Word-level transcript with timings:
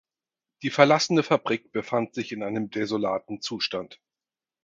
Die 0.63 0.71
verlassene 0.71 1.21
Fabrik 1.21 1.71
befand 1.71 2.15
sich 2.15 2.31
in 2.31 2.41
einem 2.41 2.71
desolaten 2.71 3.39
Zustand. 3.39 4.01